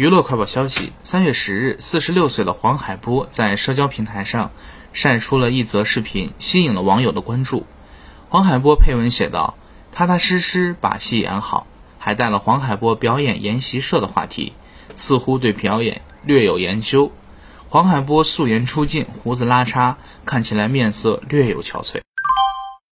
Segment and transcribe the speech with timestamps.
[0.00, 4.50] 娱乐快报消息三月十日四十六岁的黄海波在社交平台上
[4.94, 7.66] 晒出了一则视频吸引了网友的关注。
[8.30, 9.58] 黄海波配文写道
[9.92, 11.66] 踏踏实实把戏演好
[11.98, 14.54] 还带了黄海波表演研习社的话题
[14.94, 17.12] 似乎对表演略有研究。
[17.68, 22.00] 黄海波素颜出镜胡子拉碴看起来面色略有憔悴。